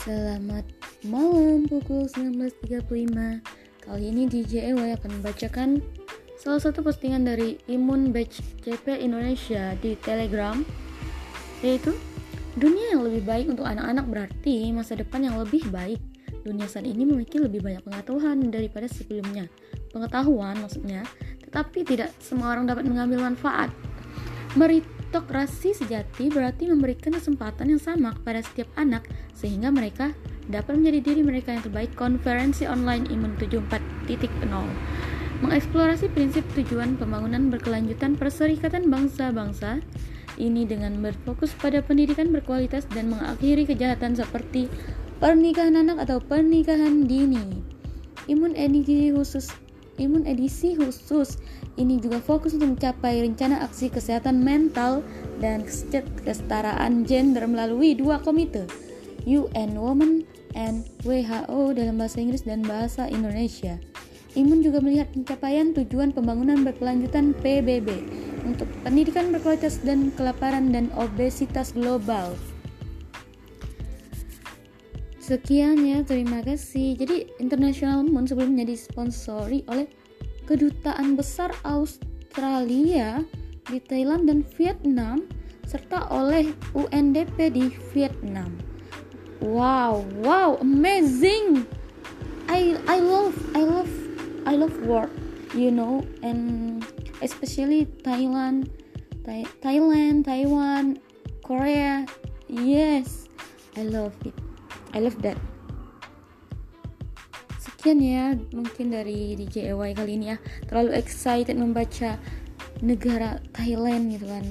Selamat 0.00 0.64
malam 1.04 1.68
pukul 1.68 2.08
19.35 2.08 2.80
Kali 3.84 4.04
ini 4.08 4.24
DJ 4.24 4.72
EY 4.72 4.96
akan 4.96 5.20
membacakan 5.20 5.84
salah 6.40 6.56
satu 6.56 6.80
postingan 6.80 7.28
dari 7.28 7.60
Imun 7.68 8.08
Batch 8.08 8.40
CP 8.64 8.96
Indonesia 8.96 9.76
di 9.76 10.00
Telegram 10.00 10.56
Yaitu 11.60 11.92
Dunia 12.56 12.96
yang 12.96 13.04
lebih 13.04 13.28
baik 13.28 13.52
untuk 13.52 13.68
anak-anak 13.68 14.08
berarti 14.08 14.72
masa 14.72 14.96
depan 14.96 15.20
yang 15.20 15.36
lebih 15.36 15.68
baik. 15.68 16.00
Dunia 16.48 16.64
saat 16.64 16.88
ini 16.88 17.04
memiliki 17.04 17.36
lebih 17.36 17.60
banyak 17.60 17.84
pengetahuan 17.84 18.40
daripada 18.48 18.88
sebelumnya. 18.88 19.52
Pengetahuan 19.92 20.64
maksudnya 20.64 21.04
Tetapi 21.44 21.84
tidak 21.84 22.08
semua 22.24 22.56
orang 22.56 22.64
dapat 22.64 22.88
mengambil 22.88 23.28
manfaat 23.28 23.68
Meritokrasi 25.10 25.74
sejati 25.74 26.30
berarti 26.30 26.70
memberikan 26.70 27.10
kesempatan 27.10 27.74
yang 27.74 27.82
sama 27.82 28.14
kepada 28.14 28.46
setiap 28.46 28.70
anak 28.78 29.10
sehingga 29.34 29.74
mereka 29.74 30.14
dapat 30.46 30.78
menjadi 30.78 31.02
diri 31.02 31.26
mereka 31.26 31.50
yang 31.50 31.66
terbaik. 31.66 31.98
Konferensi 31.98 32.62
online 32.62 33.10
Imun 33.10 33.34
74.0 33.34 34.06
mengeksplorasi 35.42 36.14
prinsip 36.14 36.46
tujuan 36.54 36.94
pembangunan 36.94 37.50
berkelanjutan 37.50 38.14
perserikatan 38.14 38.86
bangsa-bangsa 38.86 39.82
ini 40.38 40.62
dengan 40.62 41.02
berfokus 41.02 41.58
pada 41.58 41.82
pendidikan 41.82 42.30
berkualitas 42.30 42.86
dan 42.94 43.10
mengakhiri 43.10 43.66
kejahatan 43.66 44.14
seperti 44.14 44.70
pernikahan 45.18 45.74
anak 45.74 46.06
atau 46.06 46.22
pernikahan 46.22 47.10
dini. 47.10 47.58
Imun 48.30 48.54
edisi 48.54 49.10
khusus 49.10 49.50
Imun 50.00 50.24
edisi 50.24 50.80
khusus 50.80 51.36
ini 51.76 52.00
juga 52.00 52.24
fokus 52.24 52.56
untuk 52.56 52.80
mencapai 52.80 53.20
rencana 53.20 53.60
aksi 53.60 53.92
kesehatan 53.92 54.40
mental 54.40 55.04
dan 55.44 55.60
kesetaraan 56.24 57.04
gender 57.04 57.44
melalui 57.44 57.92
dua 57.92 58.16
komite, 58.24 58.64
UN 59.28 59.76
Women 59.76 60.24
and 60.56 60.88
WHO 61.04 61.76
dalam 61.76 62.00
bahasa 62.00 62.16
Inggris 62.24 62.48
dan 62.48 62.64
bahasa 62.64 63.12
Indonesia. 63.12 63.76
Imun 64.38 64.62
juga 64.62 64.78
melihat 64.80 65.10
pencapaian 65.12 65.74
tujuan 65.74 66.14
pembangunan 66.14 66.62
berkelanjutan 66.62 67.34
PBB 67.42 67.90
untuk 68.46 68.70
pendidikan 68.86 69.34
berkualitas 69.34 69.82
dan 69.82 70.14
kelaparan 70.14 70.70
dan 70.70 70.88
obesitas 70.96 71.74
global. 71.74 72.32
Sekian 75.30 75.78
ya, 75.86 76.02
terima 76.02 76.42
kasih. 76.42 76.98
Jadi 76.98 77.30
International 77.38 78.02
Moon 78.02 78.26
sebelumnya 78.26 78.66
disponsori 78.66 79.62
oleh 79.70 79.86
Kedutaan 80.42 81.14
Besar 81.14 81.54
Australia 81.62 83.22
di 83.70 83.78
Thailand 83.78 84.26
dan 84.26 84.42
Vietnam 84.58 85.22
serta 85.70 86.10
oleh 86.10 86.50
UNDP 86.74 87.46
di 87.54 87.70
Vietnam. 87.94 88.58
Wow, 89.38 90.02
wow, 90.18 90.58
amazing. 90.58 91.62
I 92.50 92.74
I 92.90 92.98
love 92.98 93.38
I 93.54 93.62
love 93.62 93.92
I 94.50 94.58
love 94.58 94.74
work, 94.82 95.14
you 95.54 95.70
know, 95.70 96.02
and 96.26 96.82
especially 97.22 97.86
Thailand, 98.02 98.66
Thai, 99.22 99.46
Thailand, 99.62 100.26
Taiwan, 100.26 100.98
Korea. 101.46 102.02
Yes, 102.50 103.30
I 103.78 103.86
love 103.86 104.18
it. 104.26 104.49
I 104.94 104.98
love 105.02 105.18
that. 105.22 105.38
Sekian 107.60 108.00
ya 108.00 108.36
mungkin 108.52 108.92
dari 108.92 109.36
DJ 109.36 109.72
EY 109.72 109.96
kali 109.96 110.16
ini 110.20 110.34
ya. 110.34 110.36
Terlalu 110.68 110.96
excited 110.96 111.56
membaca 111.56 112.20
negara 112.80 113.40
Thailand 113.52 114.16
gitu 114.16 114.26
kan. 114.28 114.44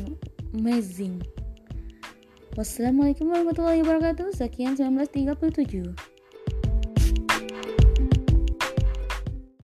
Amazing. 0.53 1.21
Wassalamualaikum 2.57 3.29
warahmatullahi 3.29 3.85
wabarakatuh. 3.85 4.33
Sekian 4.33 4.73
1937. 4.75 6.18